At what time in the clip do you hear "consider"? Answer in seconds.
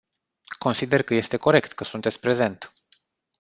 0.59-1.01